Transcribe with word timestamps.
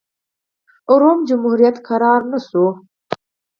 روم 1.01 1.19
جمهوریت 1.29 1.77
ارام 1.93 2.23
نه 2.31 2.39
شو. 2.47 2.65